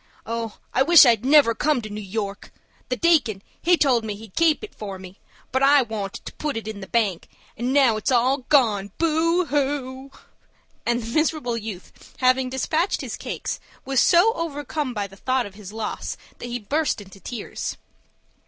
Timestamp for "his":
13.01-13.15, 15.53-15.71